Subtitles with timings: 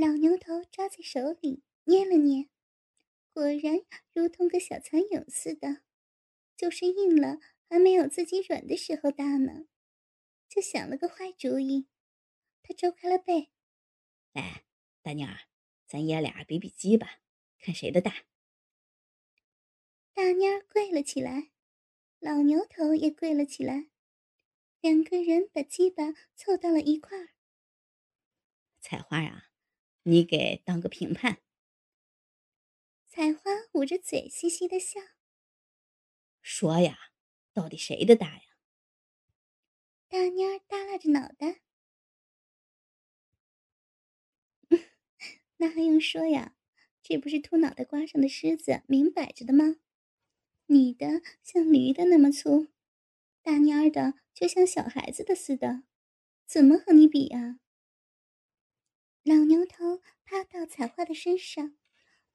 [0.00, 2.48] 老牛头抓在手里捏了捏，
[3.34, 3.84] 果然
[4.14, 5.82] 如同个小蚕蛹似的，
[6.56, 7.36] 就是硬了
[7.68, 9.66] 还没有自己软的时候大呢。
[10.48, 11.86] 就想了个坏主意，
[12.62, 13.50] 他皱开了背，
[14.32, 14.64] 来，
[15.02, 15.40] 大妞儿，
[15.86, 17.20] 咱爷俩比比鸡吧，
[17.58, 18.24] 看谁的大。
[20.14, 21.50] 大妞儿跪了起来，
[22.20, 23.90] 老牛头也跪了起来，
[24.80, 27.34] 两个人把鸡巴凑到了一块儿。
[28.80, 29.49] 采花啊！
[30.04, 31.40] 你给当个评判。
[33.06, 33.40] 采花
[33.72, 35.00] 捂着嘴，嘻嘻的笑。
[36.42, 36.96] 说呀，
[37.52, 38.42] 到底谁的大呀？
[40.08, 41.60] 大蔫儿耷拉着脑袋。
[45.58, 46.54] 那还用说呀？
[47.02, 49.76] 这不是秃脑袋瓜上的虱子，明摆着的吗？
[50.66, 52.68] 你的像驴的那么粗，
[53.42, 55.82] 大蔫儿的就像小孩子的似的，
[56.46, 57.58] 怎么和你比呀？
[59.22, 61.76] 老牛头趴到采花的身上，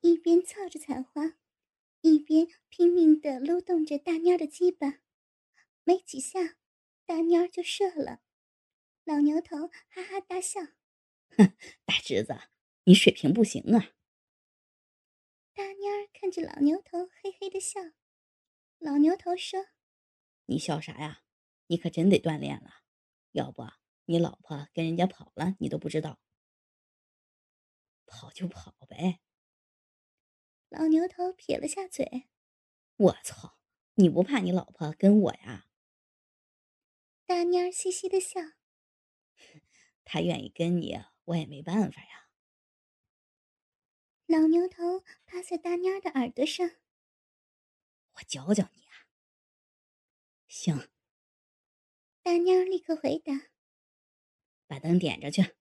[0.01, 1.35] 一边操着采花，
[2.01, 4.99] 一边拼命地撸动着大蔫的鸡巴。
[5.83, 6.57] 没几下，
[7.07, 8.21] 大蔫就射了。
[9.03, 10.61] 老牛头哈哈大笑
[11.35, 11.55] ：“哼，
[11.85, 12.35] 大侄子，
[12.83, 13.95] 你水平不行啊！”
[15.55, 17.81] 大蔫看着老牛头，嘿嘿的笑。
[18.77, 19.65] 老牛头说
[20.45, 21.23] ：“你笑啥呀？
[21.65, 22.83] 你可真得锻炼了，
[23.31, 23.63] 要不
[24.05, 26.19] 你老婆跟人家跑了，你都不知道。”
[28.05, 29.21] 跑就跑呗。
[30.69, 32.27] 老牛头撇了下嘴
[32.97, 33.59] ：“我操，
[33.95, 35.67] 你不怕你老婆跟我呀？”
[37.25, 38.39] 大妮儿嘻嘻的笑
[40.05, 42.29] ：“她愿意跟你，我也没办法呀。”
[44.27, 46.69] 老牛头趴在大妮儿的耳朵上
[48.13, 49.07] ：“我教教你啊。”
[50.47, 50.89] 行。
[52.21, 53.33] 大妮儿立刻回答
[54.67, 55.55] ：“把灯点着去。”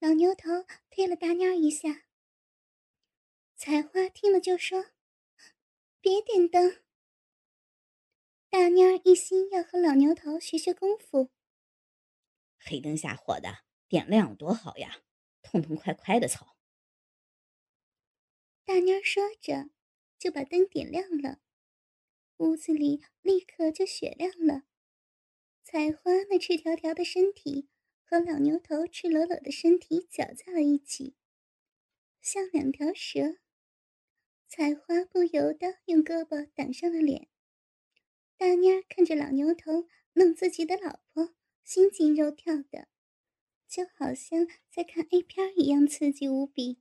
[0.00, 0.48] 老牛头
[0.88, 2.06] 推了大妞一下，
[3.54, 4.92] 采花听了就说
[6.00, 6.82] ：“别点灯。”
[8.48, 11.30] 大妞一心要和老牛头学学功夫。
[12.56, 13.58] 黑灯瞎火的，
[13.88, 15.02] 点亮多好呀，
[15.42, 16.56] 痛痛快快的操。
[18.64, 19.68] 大蔫说着，
[20.18, 21.42] 就把灯点亮了，
[22.38, 24.62] 屋子里立刻就雪亮了。
[25.62, 27.68] 采花那赤条条的身体。
[28.10, 31.14] 和老牛头赤裸裸的身体搅在了一起，
[32.20, 33.36] 像两条蛇。
[34.48, 37.28] 采花不由得用胳膊挡上了脸。
[38.36, 42.88] 大妮儿看着老牛头弄自己的老婆，心惊肉跳的，
[43.68, 46.80] 就好像在看 A 片一样刺激无比。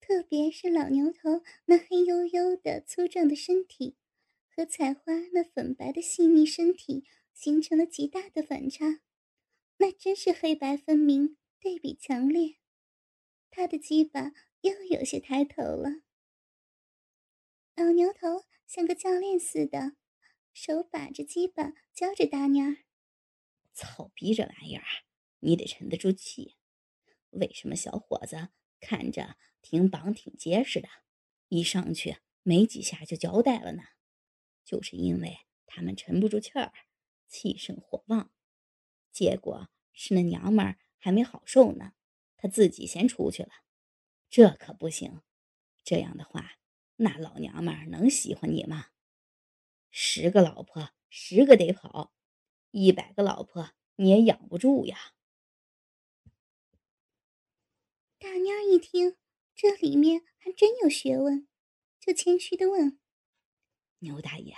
[0.00, 3.96] 特别是老牛头那黑黝黝的粗壮的身体，
[4.48, 9.00] 和采花那粉白的细腻身体形成了极大的反差。
[9.80, 12.56] 那真是黑白分明，对比强烈。
[13.50, 16.02] 他的鸡巴又有些抬头了。
[17.76, 19.96] 老牛头像个教练似的，
[20.52, 22.84] 手把着鸡巴教着大蔫儿
[23.72, 24.84] ：“操逼这玩意儿，
[25.38, 26.58] 你得沉得住气。
[27.30, 30.90] 为什么小伙子看着挺绑挺结实的，
[31.48, 33.82] 一上去没几下就交代了呢？
[34.62, 36.70] 就是因为他们沉不住气儿，
[37.26, 38.30] 气盛火旺。”
[39.12, 41.92] 结果是那娘们儿还没好受呢，
[42.36, 43.50] 她自己先出去了，
[44.28, 45.22] 这可不行。
[45.82, 46.58] 这样的话，
[46.96, 48.86] 那老娘们儿能喜欢你吗？
[49.90, 52.12] 十个老婆十个得跑，
[52.70, 55.14] 一百个老婆你也养不住呀。
[58.18, 59.16] 大蔫一听，
[59.56, 61.48] 这里面还真有学问，
[61.98, 63.00] 就谦虚的问
[64.00, 64.54] ：“牛大爷，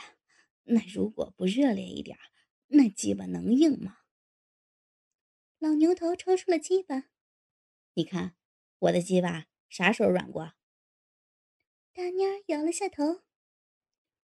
[0.65, 2.19] 那如果不热烈一点，
[2.67, 3.99] 那鸡巴能硬吗？”
[5.63, 7.05] 老牛头抽出了鸡巴，
[7.95, 8.35] 你看
[8.81, 10.55] 我的鸡巴啥时候软过？
[11.93, 13.23] 大妮儿摇了下头。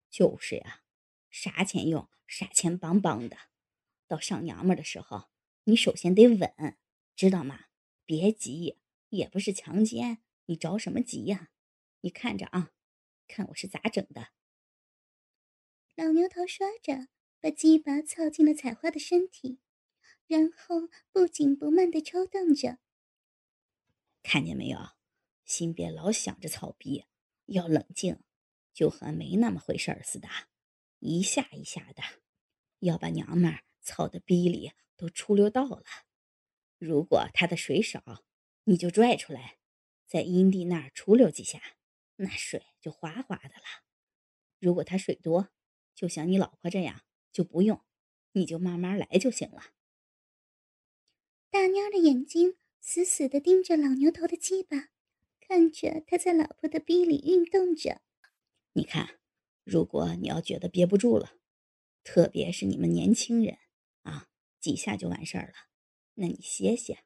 [0.08, 0.84] 就是呀，
[1.30, 3.36] 啥钱用，啥钱邦邦的。
[4.06, 5.28] 到上娘们的时候，
[5.64, 6.78] 你首先得稳，
[7.16, 7.64] 知道吗？
[8.04, 8.78] 别急，
[9.08, 11.50] 也不是强奸，你着什么急呀？
[12.02, 12.70] 你看着啊，
[13.26, 14.28] 看我是咋整的。
[15.96, 17.08] 老牛头说着，
[17.40, 19.58] 把鸡巴凑进了采花的身体。
[20.26, 22.78] 然后不紧不慢的抽动着，
[24.22, 24.78] 看见没有？
[25.44, 27.04] 心别老想着操逼，
[27.44, 28.22] 要冷静，
[28.72, 30.28] 就和没那么回事儿似的，
[31.00, 32.02] 一下一下的，
[32.78, 35.84] 要把娘们儿操的逼里都出溜到了。
[36.78, 38.24] 如果他的水少，
[38.64, 39.58] 你就拽出来，
[40.06, 41.60] 在阴蒂那儿出溜几下，
[42.16, 43.84] 那水就哗哗的了。
[44.58, 45.50] 如果他水多，
[45.94, 47.84] 就像你老婆这样，就不用，
[48.32, 49.73] 你就慢慢来就行了。
[51.54, 54.88] 大妞的眼睛死死地盯着老牛头的鸡巴，
[55.38, 58.02] 看着他在老婆的逼里运动着。
[58.72, 59.20] 你看，
[59.62, 61.36] 如果你要觉得憋不住了，
[62.02, 63.58] 特别是你们年轻人
[64.02, 64.28] 啊，
[64.58, 65.54] 几下就完事儿了，
[66.14, 67.04] 那你歇歇，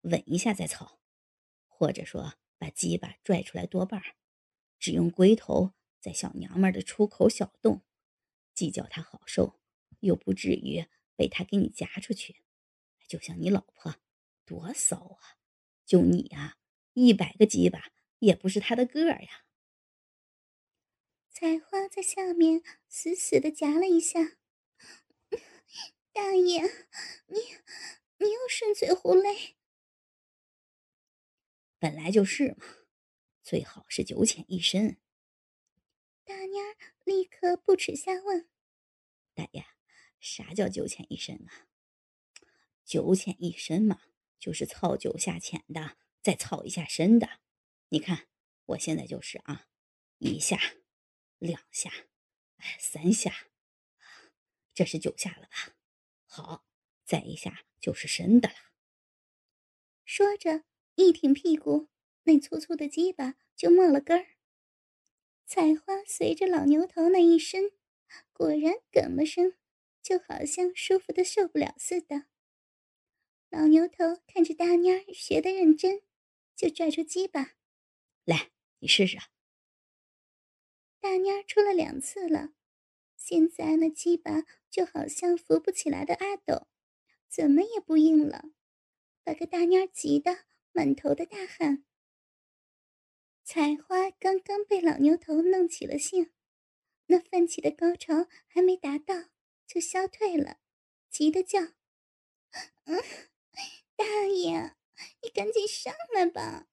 [0.00, 0.98] 稳一下再操，
[1.68, 4.16] 或者说把鸡巴拽出来多半儿，
[4.80, 5.70] 只用龟头
[6.00, 7.84] 在小娘们的出口小洞，
[8.54, 9.60] 既叫她好受，
[10.00, 12.43] 又不至于被他给你夹出去。
[13.06, 13.96] 就像你老婆，
[14.44, 15.38] 多骚啊！
[15.84, 16.56] 就你呀，
[16.94, 19.44] 一百个鸡巴也不是他的个儿呀。
[21.30, 24.38] 采花在下面死死的夹了一下，
[26.12, 26.62] 大爷，
[27.26, 27.38] 你
[28.18, 29.56] 你又顺嘴胡嘞？
[31.78, 32.64] 本来就是嘛，
[33.42, 34.96] 最好是九浅一深。
[36.24, 38.48] 大蔫儿立刻不耻下问
[39.34, 39.66] ：“大爷，
[40.18, 41.68] 啥叫九浅一深啊？”
[42.84, 44.00] 九浅一深嘛，
[44.38, 47.40] 就是操九下浅的，再操一下深的。
[47.88, 48.28] 你看
[48.66, 49.66] 我现在就是啊，
[50.18, 50.58] 一下，
[51.38, 51.90] 两下，
[52.56, 53.48] 哎，三下，
[54.74, 55.74] 这是九下了吧？
[56.26, 56.66] 好，
[57.04, 58.56] 再一下就是深的了。
[60.04, 60.64] 说着，
[60.96, 61.88] 一挺屁股，
[62.24, 64.26] 那粗粗的鸡巴就没了根儿。
[65.46, 67.72] 采花随着老牛头那一伸，
[68.32, 69.54] 果然哽了声，
[70.02, 72.26] 就好像舒服的受不了似的。
[73.54, 76.02] 老牛头看着大蔫儿学的认真，
[76.56, 77.54] 就拽出鸡巴，
[78.24, 79.16] 来，你试试。
[80.98, 82.52] 大蔫儿出了两次了，
[83.16, 86.66] 现在那鸡巴就好像扶不起来的阿斗，
[87.28, 88.50] 怎么也不硬了，
[89.22, 91.84] 把个大蔫儿急得满头的大汗。
[93.44, 96.32] 采花刚刚被老牛头弄起了兴，
[97.06, 99.28] 那泛起的高潮还没达到，
[99.64, 100.58] 就消退了，
[101.08, 101.60] 急得叫
[102.86, 103.00] ：“嗯！”
[103.96, 104.76] 大爷，
[105.22, 106.68] 你赶紧上来吧！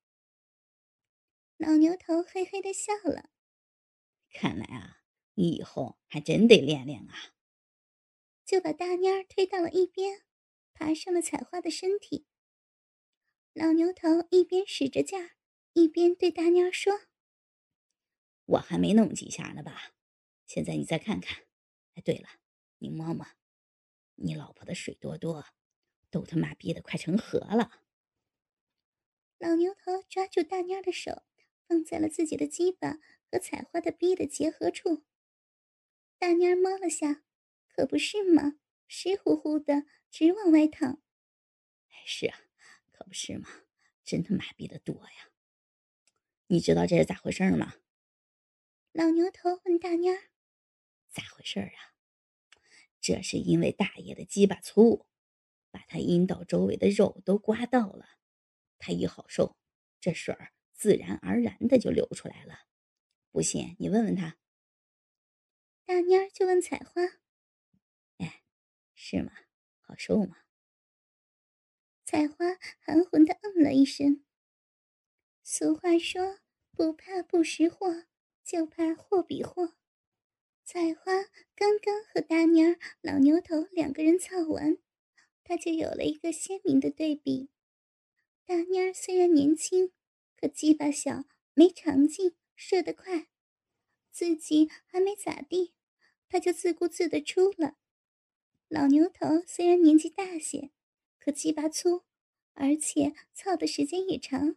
[1.57, 3.29] 老牛头嘿嘿的笑了。
[4.33, 5.03] 看来啊，
[5.35, 7.33] 你以后还真得练练啊。
[8.43, 10.23] 就把大妮儿推到了一边，
[10.73, 12.25] 爬上了采花的身体。
[13.53, 15.37] 老牛头一边使着劲儿，
[15.73, 17.01] 一边对大妮儿说
[18.45, 19.93] ：“我还没弄几下呢吧？
[20.47, 21.45] 现在你再看看。
[21.93, 22.29] 哎，对了，
[22.79, 23.25] 你摸摸，
[24.15, 25.45] 你老婆的水多多。”
[26.11, 27.81] 都他妈逼得快成河了！
[29.39, 31.23] 老牛头抓住大蔫的手，
[31.67, 32.99] 放在了自己的鸡巴
[33.31, 35.03] 和采花的逼的结合处。
[36.19, 37.23] 大蔫摸了下，
[37.69, 41.01] 可不是嘛，湿乎乎的，直往外淌。
[42.05, 42.37] 是啊，
[42.91, 43.47] 可不是嘛，
[44.03, 45.31] 真他妈逼的多呀！
[46.47, 47.75] 你知道这是咋回事吗？
[48.91, 50.19] 老牛头问大蔫
[51.09, 51.95] ：“咋回事啊？
[52.99, 55.07] 这是因为大爷的鸡巴粗。”
[55.71, 58.05] 把他阴道周围的肉都刮到了，
[58.77, 59.57] 他一好受，
[59.99, 62.59] 这水儿自然而然的就流出来了。
[63.31, 64.37] 不信你问问他。
[65.85, 67.01] 大妮儿就问采花
[68.19, 68.43] ：“哎，
[68.93, 69.31] 是吗？
[69.79, 70.37] 好受吗？”
[72.05, 74.23] 采花含混的嗯了一声。
[75.43, 76.39] 俗话说
[76.71, 78.05] ：“不怕不识货，
[78.43, 79.75] 就怕货比货。”
[80.63, 81.11] 采花
[81.55, 84.77] 刚刚和大妮儿、老牛头两个人操完。
[85.51, 87.49] 他就有了一个鲜明的对比。
[88.45, 89.91] 大妮儿虽然年轻，
[90.37, 93.27] 可鸡巴小，没长进，射得快。
[94.11, 95.73] 自己还没咋地，
[96.29, 97.75] 他就自顾自的出了。
[98.69, 100.71] 老牛头虽然年纪大些，
[101.19, 102.03] 可鸡巴粗，
[102.53, 104.55] 而且操的时间也长，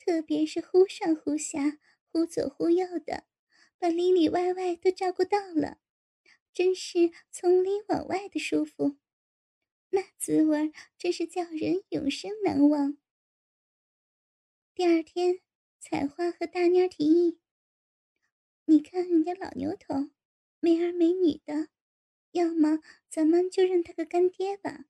[0.00, 1.78] 特别是忽上忽下、
[2.10, 3.22] 忽左忽右的，
[3.78, 5.78] 把里里外外都照顾到了，
[6.52, 8.96] 真是从里往外的舒服。
[9.90, 12.98] 那滋味真是叫人永生难忘。
[14.74, 15.40] 第二天，
[15.80, 17.40] 采花和大妮提议
[18.66, 20.10] ：“你看人家老牛头，
[20.60, 21.68] 没儿没女的，
[22.32, 24.84] 要么咱们就认他个干爹吧。”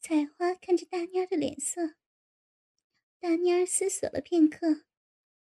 [0.00, 1.94] 采花看着大妮的脸色，
[3.18, 4.84] 大妮思索了片刻，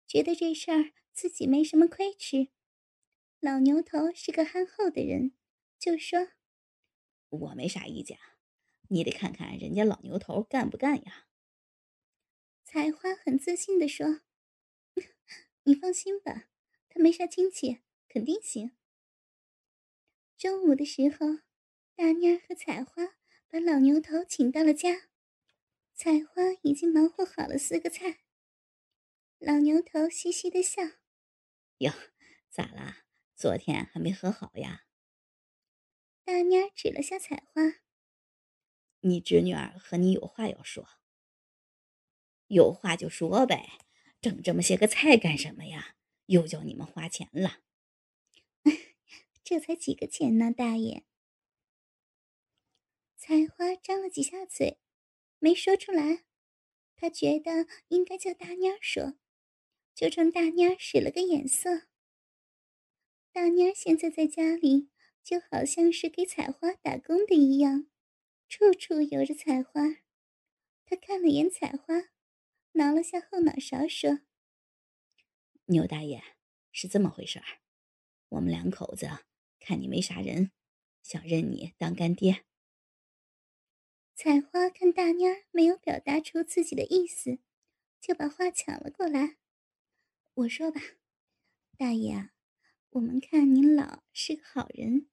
[0.06, 2.48] 觉得这事儿自己没什么亏吃。
[3.40, 5.32] 老牛头是个憨厚的人，
[5.78, 6.28] 就说。
[7.30, 8.18] 我没啥意见，
[8.88, 11.26] 你得看看人家老牛头干不干呀。
[12.64, 14.20] 采花很自信的说
[15.64, 16.48] ：“你放心吧，
[16.88, 18.72] 他没啥亲戚，肯定行。”
[20.36, 21.40] 中午的时候，
[21.94, 23.16] 大妮儿和采花
[23.48, 25.08] 把老牛头请到了家，
[25.94, 28.20] 采花已经忙活好了四个菜。
[29.38, 30.82] 老牛头嘻嘻的笑
[31.78, 31.92] ：“哟，
[32.50, 33.04] 咋啦？
[33.36, 34.84] 昨天还没和好呀？”
[36.24, 37.62] 大妮儿指了下采花
[39.00, 40.88] ：“你侄女儿和你有话要说，
[42.46, 43.78] 有话就说呗，
[44.20, 45.96] 整这么些个菜干什么呀？
[46.26, 47.62] 又叫你们花钱了。
[49.42, 51.04] 这才几个钱呢，大爷。
[53.16, 54.78] 采花张了几下嘴，
[55.40, 56.24] 没说出来。
[56.94, 59.14] 他觉得应该叫大蔫说，
[59.94, 61.88] 就冲大蔫使了个眼色。
[63.32, 64.90] 大蔫现在在家里，
[65.22, 67.86] 就好像是给采花打工的一样，
[68.48, 69.82] 处处有着采花。
[70.84, 72.10] 他看了眼采花，
[72.72, 74.20] 挠了下后脑勺，说
[75.66, 76.22] ：“牛大爷，
[76.72, 77.60] 是这么回事儿，
[78.30, 79.08] 我们两口子。”
[79.62, 80.52] 看你没啥人，
[81.02, 82.46] 想认你当干爹。
[84.14, 87.38] 采花看大妮儿没有表达出自己的意思，
[88.00, 89.36] 就把话抢了过来。
[90.32, 90.80] 我说吧，
[91.76, 92.30] 大爷，
[92.94, 95.06] 我们看您老是个好人，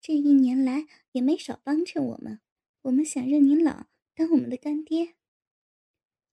[0.00, 2.40] 这一年来也没少帮衬我们，
[2.82, 5.14] 我们想认您老当我们的干爹。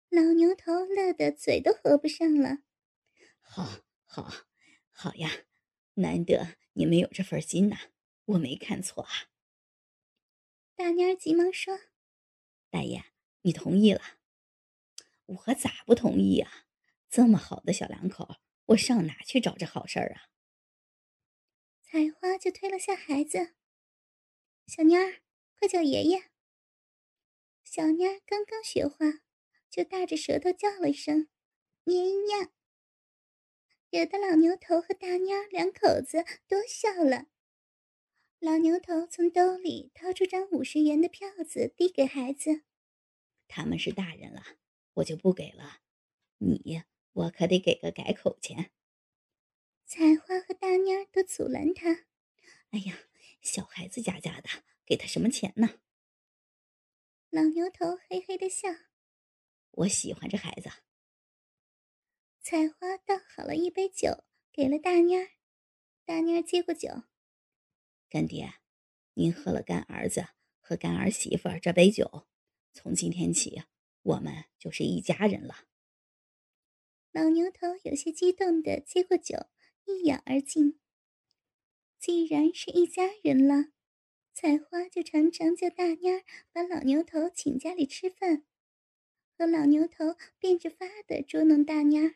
[0.08, 2.60] 老牛头乐得嘴都合不上了。
[3.42, 4.32] 好，好，
[4.92, 5.30] 好呀，
[5.96, 6.56] 难得。
[6.72, 7.76] 你们有这份心呐，
[8.24, 9.12] 我没看错啊。
[10.74, 11.78] 大妮儿急忙说
[12.72, 13.04] ：“大爷，
[13.42, 14.02] 你同意了？
[15.26, 16.68] 我咋不同意啊？
[17.10, 20.30] 这么好的小两口，我上哪去找这好事儿啊？”
[21.90, 23.56] 采花就推了下孩子
[24.68, 25.22] ：“小蔫儿，
[25.58, 26.30] 快叫爷爷。”
[27.64, 29.22] 小妮儿刚刚学话，
[29.70, 31.30] 就大着舌头叫了一声
[31.86, 32.50] ：“爷爷。”
[33.90, 37.28] 惹得老牛头和大蔫两口子都笑了。
[38.40, 42.64] 老牛头从兜里掏出张五十元的票子，递给孩子
[43.48, 44.44] ：“他们是大人了，
[44.96, 45.80] 我就不给了。
[46.40, 48.72] 你，我可得给个改口钱。”
[49.88, 52.06] 采花和大妮儿都阻拦他
[52.72, 53.08] ：“哎呀，
[53.40, 54.50] 小孩子家家的，
[54.86, 55.80] 给他什么钱呢？”
[57.32, 58.68] 老牛头嘿嘿的笑
[59.72, 60.70] ：“我喜欢这孩子。”
[62.44, 65.30] 采花倒好了一杯酒，给了大妮儿。
[66.04, 67.04] 大妮儿接过酒，
[68.10, 68.56] 干爹，
[69.14, 70.28] 您喝了干儿子
[70.60, 72.28] 和干儿媳妇这杯酒，
[72.74, 73.64] 从今天起，
[74.02, 75.66] 我们就是一家人了。
[77.14, 79.48] 老牛头有些激动的接过酒，
[79.88, 80.78] 一仰而尽。
[81.98, 83.72] 既然是一家人了，
[84.34, 88.46] 采花就常常叫大蔫儿把老牛头请家里吃饭，
[89.38, 92.16] 和老牛头变着法的捉弄大蔫儿。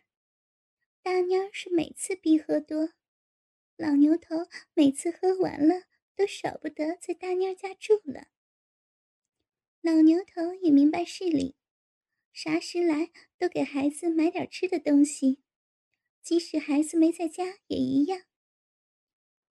[1.02, 2.92] 大妞是每次必喝多，
[3.76, 5.86] 老牛头每次喝完了
[6.16, 8.28] 都舍不得在大妞家住了。
[9.82, 11.56] 老牛头也明白事理，
[12.34, 15.42] 啥时来都给孩子买点吃的东西，
[16.22, 18.24] 即使孩子没在家也一样。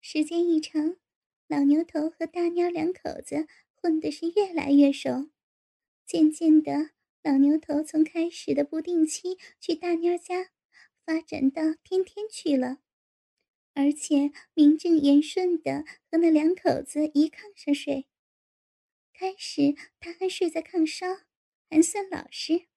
[0.01, 0.97] 时间一长，
[1.47, 5.29] 老牛头和大妞两口子混的是越来越熟，
[6.05, 6.91] 渐渐的，
[7.23, 10.51] 老牛头从开始的不定期去大妞家。
[11.05, 12.79] 发展到天天去了，
[13.73, 18.09] 而且名正言顺的和那两口子一炕上睡。
[19.13, 21.23] 开始他还睡在炕梢，
[21.69, 22.67] 还算老实，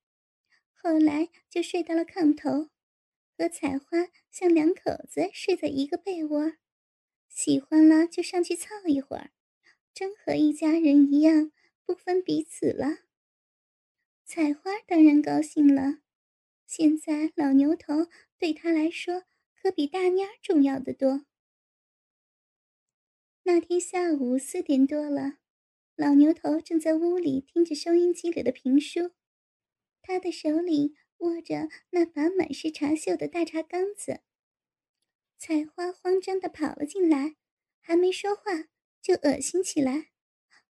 [0.73, 2.70] 后来就睡到了炕头，
[3.40, 6.52] 和采花像两口子睡在一个被窝，
[7.26, 9.30] 喜欢了就上去凑一会儿，
[9.94, 11.50] 真和一家人一样，
[11.87, 12.99] 不分彼此了。
[14.26, 16.00] 采花当然高兴了。
[16.66, 21.25] 现在老牛头对他来说可比大蔫重要的多。
[23.44, 25.38] 那天下午四点多了，
[25.97, 29.12] 老牛头正在屋里听着收音机里的评书，
[30.02, 34.21] 他的手里握着那把满是茶锈的大茶缸子。
[35.39, 37.37] 采花慌张的跑了进来，
[37.81, 38.69] 还没说话
[39.00, 40.11] 就恶心起来，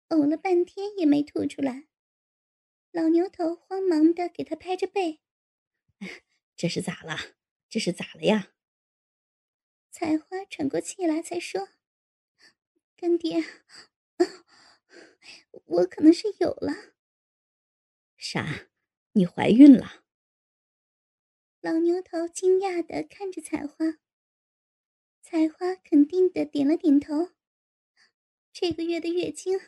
[0.09, 1.89] 呕了半天也没吐出来。
[2.91, 5.21] 老牛头慌忙的给他拍着背。
[6.57, 7.17] 这是咋了？
[7.69, 8.53] 这是咋了呀？
[9.91, 11.69] 采花喘过气来才说
[12.97, 13.45] ：“干爹，
[15.65, 16.95] 我可能是有了。”
[18.17, 18.69] 啥？
[19.13, 20.05] 你怀孕了？
[21.61, 23.99] 老牛头惊讶的看着采花。
[25.21, 27.33] 采花肯定的点了点头。
[28.53, 29.59] 这个月的月经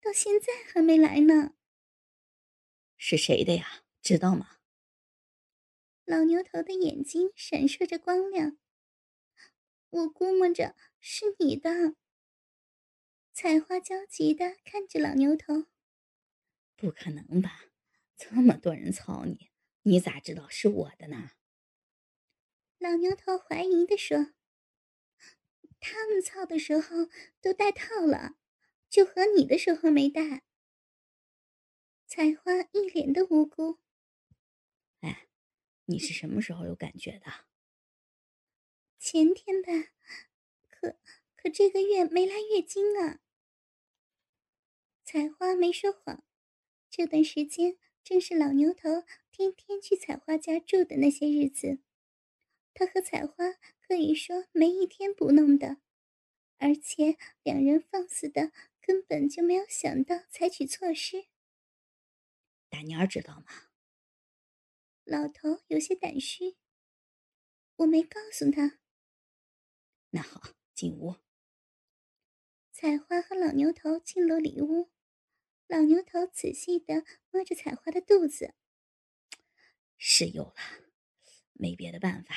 [0.00, 1.54] 到现在还没来呢。
[2.96, 3.84] 是谁的呀？
[4.00, 4.58] 知道吗？
[6.04, 8.58] 老牛头的眼睛闪烁着光亮。
[9.90, 11.94] 我估摸着是你的。
[13.32, 15.66] 采花焦急的看着老牛头。
[16.74, 17.66] 不可能吧？
[18.16, 19.50] 这么多人操你，
[19.86, 21.32] 你咋知道是我的呢？
[22.78, 24.32] 老牛头怀疑的说
[25.78, 27.10] ：“他们操的时候
[27.42, 28.36] 都戴套了，
[28.88, 30.42] 就和你的时候没戴。”
[32.08, 33.78] 采花一脸的无辜。
[35.00, 35.28] 哎，
[35.84, 37.46] 你是什么时候有感觉的？
[38.98, 39.70] 前天吧，
[40.70, 40.96] 可
[41.36, 43.20] 可这个月没来月经啊。
[45.04, 46.24] 采花没说谎，
[46.88, 49.04] 这段时间正是老牛头
[49.36, 51.80] 天天去采花家住的那些日子，
[52.72, 55.78] 他和采花可以说没一天不弄的，
[56.58, 61.26] 而且两人放肆的根本就没有想到采取措施。
[62.68, 63.46] 大妮儿知道吗？
[65.02, 66.54] 老头有些胆虚，
[67.74, 68.78] 我没告诉他。
[70.10, 71.16] 那好，进屋。
[72.70, 74.92] 采花和老牛头进了里屋，
[75.66, 78.54] 老牛头仔细的摸着采花的肚子，
[79.96, 80.54] 是有了，
[81.52, 82.34] 没别的办法，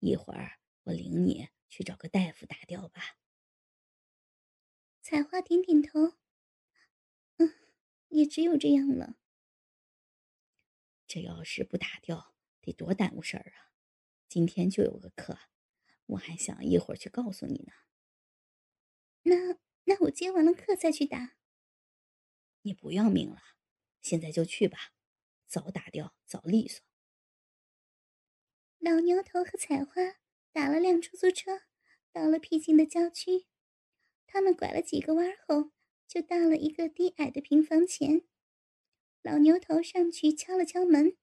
[0.00, 3.18] 一会儿我领你去找个大夫打掉吧。
[5.00, 6.16] 采花点点头，
[7.36, 7.54] 嗯，
[8.08, 9.16] 也只有这样了。
[11.06, 13.72] 这要是不打掉，得多耽误事儿啊！
[14.28, 15.38] 今天就有个课，
[16.06, 17.72] 我还想一会儿去告诉你呢。
[19.22, 21.36] 那那我接完了课再去打。
[22.62, 23.40] 你不要命了？
[24.02, 24.95] 现在就去吧，
[25.46, 26.84] 早打掉早利索。
[28.78, 30.16] 老牛头和采花
[30.52, 31.62] 打了辆出租车，
[32.12, 33.46] 到了僻静的郊区。
[34.26, 35.72] 他们拐了几个弯后，
[36.06, 38.22] 就到了一个低矮的平房前。
[39.22, 41.16] 老牛头上去敲了敲门，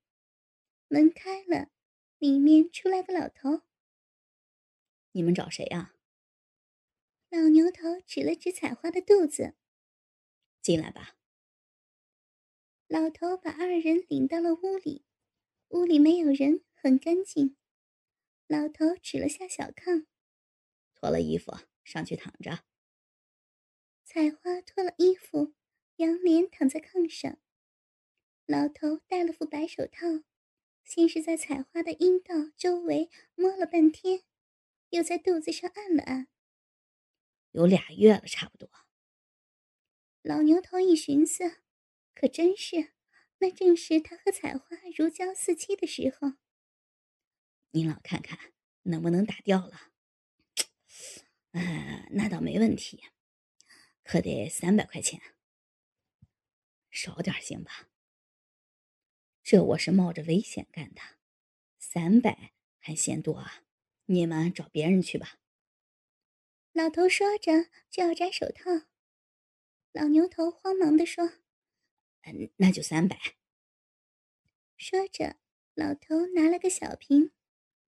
[0.88, 1.70] 门开了，
[2.18, 3.62] 里面出来个老头。
[5.12, 5.94] 你们找谁呀？
[7.30, 9.56] 老牛头指了指采花的肚子，
[10.62, 11.16] 进来吧。
[12.94, 15.04] 老头把二人领到了屋里，
[15.70, 17.58] 屋里没有人，很干净。
[18.46, 20.06] 老头指了下小炕，
[20.94, 21.52] 脱了衣服
[21.84, 22.64] 上去躺着。
[24.04, 25.56] 采花脱了衣服，
[25.96, 27.40] 仰脸躺在炕上。
[28.46, 30.24] 老头戴了副白手套，
[30.84, 34.22] 先是在采花的阴道周围摸了半天，
[34.92, 36.28] 又在肚子上按了按。
[37.54, 38.70] 有俩月了，差不多。
[40.22, 41.63] 老牛头一寻思，
[42.24, 42.94] 可真是，
[43.40, 46.36] 那正是他和采花如胶似漆的时候。
[47.72, 49.92] 您老看看能不能打掉了？
[51.52, 53.04] 呃，那倒没问题，
[54.06, 55.22] 可得三百块钱，
[56.90, 57.90] 少点行吧？
[59.44, 61.02] 这我是冒着危险干的，
[61.78, 63.66] 三百还嫌多啊！
[64.06, 65.40] 你们找别人去吧。
[66.72, 68.88] 老头说着就要摘手套，
[69.92, 71.30] 老牛头慌忙的说：“，
[72.26, 73.18] 嗯那就三百。”
[74.78, 75.38] 说着，
[75.74, 77.32] 老头拿了个小瓶，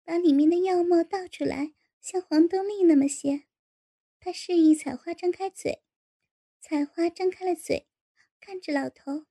[0.04, 3.46] 把里面的药沫倒出来，像黄豆粒那么些。
[4.20, 5.84] 他示意采花张开嘴，
[6.60, 7.88] 采花张开了嘴，
[8.40, 9.26] 看着老头。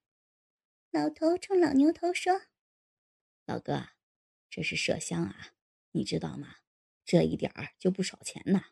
[0.90, 2.42] 老头冲老牛头说
[3.46, 3.88] ：“老哥，
[4.48, 5.54] 这是麝香啊，
[5.92, 6.56] 你知道吗？
[7.04, 8.66] 这一点儿就不少钱呢。”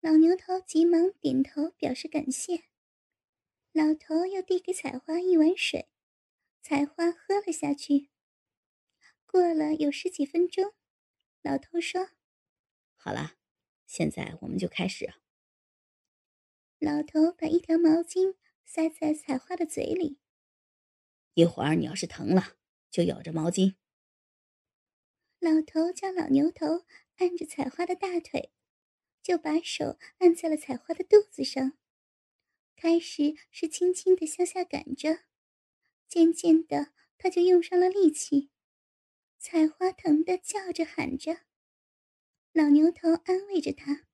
[0.00, 2.67] 老牛头急忙点头表示感谢。
[3.72, 5.88] 老头又递给采花一碗水，
[6.62, 8.10] 采花喝了下去。
[9.26, 10.72] 过了有十几分钟，
[11.42, 12.10] 老头说
[12.96, 13.36] ：“好了，
[13.86, 15.14] 现在我们就开始。”
[16.80, 20.18] 老头把一条毛巾塞在采花的嘴里。
[21.34, 22.56] 一会儿你要是疼了，
[22.90, 23.76] 就咬着毛巾。
[25.38, 26.84] 老头叫老牛头
[27.16, 28.50] 按着采花的大腿，
[29.22, 31.78] 就把手按在了采花的肚子上。
[32.80, 35.24] 开始是轻轻的向下赶着，
[36.08, 38.50] 渐渐的他就用上了力气。
[39.36, 41.40] 采花疼的叫着喊着，
[42.52, 44.06] 老牛头安慰着他：“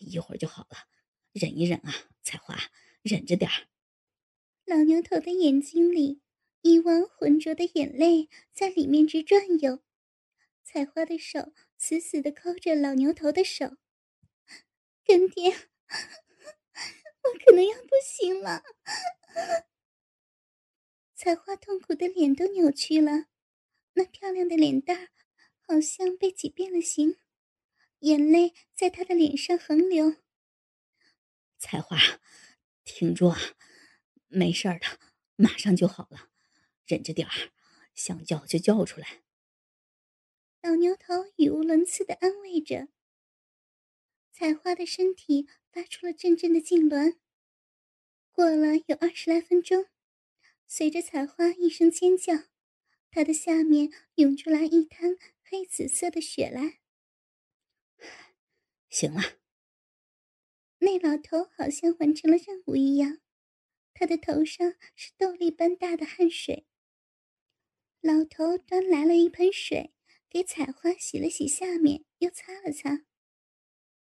[0.00, 0.88] 一会儿就好了，
[1.32, 1.92] 忍一忍啊，
[2.22, 2.56] 采花，
[3.02, 3.68] 忍着点儿。”
[4.64, 6.22] 老牛头的眼睛里。
[6.66, 9.80] 一汪浑浊的眼泪在里面直转悠，
[10.62, 13.76] 采花的手死死的抠着老牛头的手。
[15.04, 15.54] 干爹，
[17.24, 18.62] 我可能要不行了。
[21.14, 23.26] 彩花痛苦的脸都扭曲了，
[23.94, 25.10] 那漂亮的脸蛋
[25.60, 27.16] 好像被挤变了形，
[28.00, 30.16] 眼泪在她的脸上横流。
[31.56, 31.96] 彩花，
[32.84, 33.38] 挺住啊，
[34.28, 34.98] 没事的，
[35.36, 36.28] 马上就好了。
[36.84, 37.52] 忍着点儿，
[37.94, 39.22] 想叫就叫出来。
[40.60, 42.88] 老牛头语无伦次的安慰着。
[44.30, 47.16] 彩花的身体发出了阵阵的痉挛。
[48.30, 49.86] 过了有二十来分钟，
[50.68, 52.44] 随着采花一声尖叫，
[53.10, 56.78] 她的下面涌出来一滩黑紫色的血来。
[58.88, 59.20] 行了，
[60.78, 63.20] 那老头好像完成了任务一样，
[63.92, 66.66] 他的头上是豆粒般大的汗水。
[68.00, 69.92] 老头端来了一盆水，
[70.30, 73.04] 给采花洗了洗下面，又擦了擦。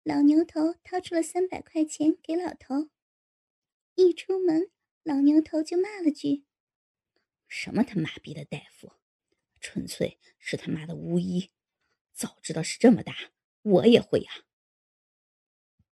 [0.04, 2.90] 老牛头掏出了三百块钱给老头。
[3.94, 4.72] 一出门，
[5.04, 6.44] 老牛头就骂了句
[7.48, 8.94] ：“什么他妈逼的大夫，
[9.60, 11.52] 纯粹是他妈的巫医！
[12.14, 14.32] 早知道是这么大，我也会呀！”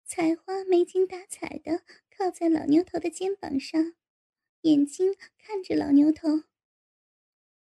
[0.05, 1.83] 采花没精打采的
[2.15, 3.95] 靠在老牛头的肩膀上，
[4.61, 6.43] 眼睛看着老牛头。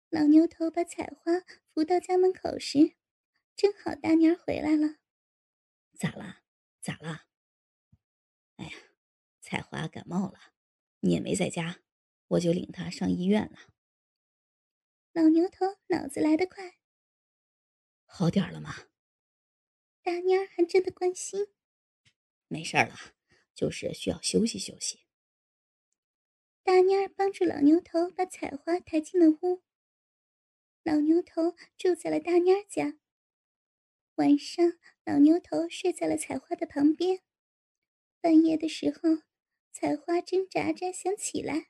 [0.09, 2.95] 老牛头把采花扶到家门口时，
[3.55, 4.97] 正好大娘回来了。
[5.97, 6.43] 咋了？
[6.81, 7.27] 咋了？
[8.57, 8.71] 哎呀，
[9.41, 10.53] 彩花感冒了，
[10.99, 11.81] 你也没在家，
[12.27, 13.73] 我就领她上医院了。
[15.13, 16.77] 老牛头脑子来得快，
[18.05, 18.73] 好点了吗？
[20.01, 21.47] 大妮儿还真的关心。
[22.47, 22.95] 没事了，
[23.53, 25.05] 就是需要休息休息。
[26.63, 29.63] 大妮儿帮助老牛头把彩花抬进了屋。
[30.83, 32.99] 老牛头住在了大妮儿家。
[34.15, 34.65] 晚上，
[35.03, 37.21] 老牛头睡在了采花的旁边。
[38.21, 39.23] 半夜的时候，
[39.73, 41.69] 采花挣扎着想起来，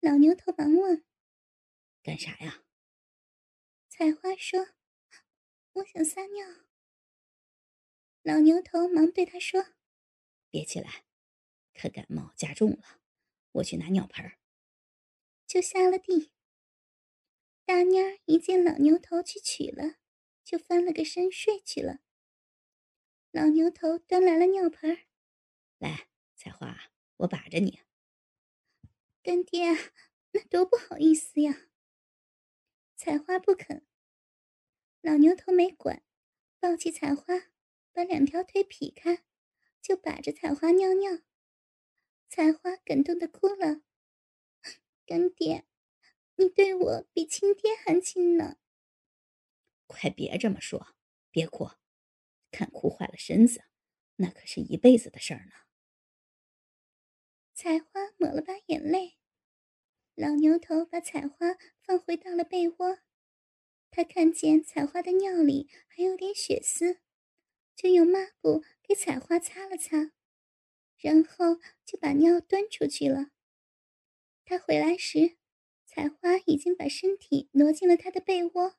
[0.00, 1.02] 老牛头忙问
[2.04, 2.62] ：“干啥呀？”
[3.88, 4.68] 采花说
[5.72, 6.46] ：“我想撒尿。”
[8.22, 9.64] 老牛头忙对他说。
[10.50, 11.06] 别起来，
[11.72, 13.00] 可感冒加重了。
[13.52, 14.30] 我去拿尿盆
[15.46, 16.32] 就下了地。
[17.64, 19.96] 大蔫儿一见老牛头去取了，
[20.44, 22.00] 就翻了个身睡去了。
[23.30, 24.98] 老牛头端来了尿盆
[25.78, 27.80] 来，采花，我把着你。
[29.22, 29.70] 干爹，
[30.32, 31.68] 那多不好意思呀。
[32.96, 33.86] 采花不肯。
[35.00, 36.02] 老牛头没管，
[36.60, 37.50] 抱起采花，
[37.92, 39.24] 把两条腿劈开。
[39.82, 41.22] 就把着采花尿尿，
[42.28, 43.82] 采花感动的哭了。
[45.04, 45.66] 干爹，
[46.36, 48.58] 你对我比亲爹还亲呢。
[49.92, 50.94] 快别这么说，
[51.30, 51.70] 别哭，
[52.50, 53.64] 看哭坏了身子，
[54.16, 55.52] 那可是一辈子的事儿呢。
[57.54, 59.18] 采花抹了把眼泪，
[60.14, 62.98] 老牛头把采花放回到了被窝。
[63.90, 67.00] 他看见采花的尿里还有点血丝，
[67.76, 68.64] 就用抹布。
[68.82, 70.12] 给采花擦了擦，
[70.96, 73.30] 然后就把尿端出去了。
[74.44, 75.36] 他回来时，
[75.86, 78.76] 采花已经把身体挪进了他的被窝。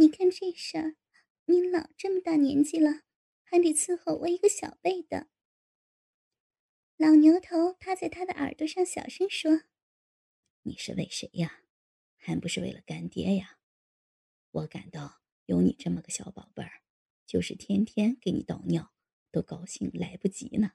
[0.00, 0.96] 你看这事儿，
[1.44, 3.02] 你老这么大年纪了，
[3.42, 5.28] 还得伺候我一个小辈的。
[6.96, 9.64] 老牛头趴在他的耳朵上小声说
[10.64, 11.64] ：“你是为谁呀？
[12.16, 13.58] 还不是为了干爹呀？
[14.52, 16.80] 我感到有你这么个小宝贝儿。”
[17.28, 18.94] 就是天天给你倒尿，
[19.30, 20.72] 都高兴来不及呢。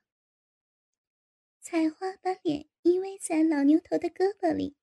[1.59, 4.77] 采花把脸依偎在老牛头的胳膊里，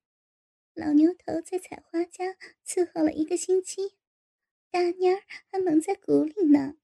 [0.74, 3.94] 老牛头在采花家伺候了一个星期，
[4.72, 6.74] 大妮儿还蒙在鼓里呢。